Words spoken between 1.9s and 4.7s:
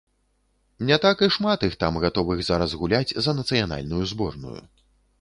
гатовых зараз гуляць за нацыянальную зборную.